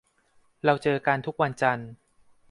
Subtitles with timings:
[0.63, 1.89] เราเจอกันทุกวันจันทร์